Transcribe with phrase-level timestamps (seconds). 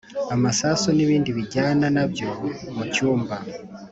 [0.35, 2.29] amasasu n ibindi bijyana na byo
[2.75, 3.35] mu cyumba